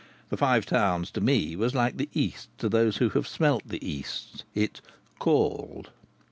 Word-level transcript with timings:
The 0.29 0.35
Five 0.37 0.65
Towns, 0.65 1.11
to 1.11 1.21
me, 1.21 1.55
was 1.55 1.75
like 1.75 1.97
the 1.97 2.09
East 2.11 2.49
to 2.57 2.67
those 2.67 2.97
who 2.97 3.09
have 3.09 3.27
smelt 3.27 3.67
the 3.67 3.87
East: 3.87 4.45
it 4.55 4.81
"called." 5.19 5.91